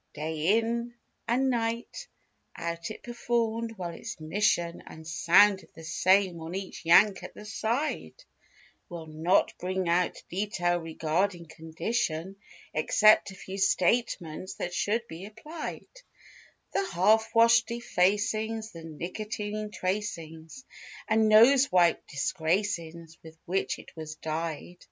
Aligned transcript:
Day 0.15 0.57
in 0.57 0.95
and 1.27 1.51
night 1.51 2.07
out 2.55 2.89
it 2.89 3.03
performed 3.03 3.77
well 3.77 3.91
its 3.91 4.19
mission 4.19 4.81
And 4.87 5.07
sounded 5.07 5.69
the 5.75 5.83
same 5.83 6.41
on 6.41 6.55
each 6.55 6.83
yank 6.83 7.21
at 7.21 7.35
the 7.35 7.45
side; 7.45 8.23
We'll 8.89 9.05
not 9.05 9.55
bring 9.59 9.87
out 9.87 10.23
detail 10.27 10.79
regarding 10.79 11.45
condition 11.49 12.37
Except 12.73 13.29
a 13.29 13.35
few 13.35 13.59
statements 13.59 14.55
that 14.55 14.73
should 14.73 15.07
be 15.07 15.25
applied; 15.27 15.85
The 16.73 16.83
half 16.93 17.29
washed 17.35 17.67
defacings; 17.67 18.71
the 18.71 18.83
nicotine 18.83 19.69
tracings. 19.69 20.65
And 21.07 21.29
nose 21.29 21.71
wiped 21.71 22.07
disgracings 22.09 23.19
with 23.21 23.37
which 23.45 23.77
it 23.77 23.95
was 23.95 24.15
dyed. 24.15 24.77